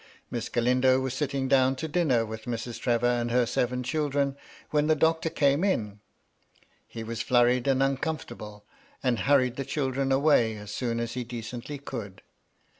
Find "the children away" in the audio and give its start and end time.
9.57-10.57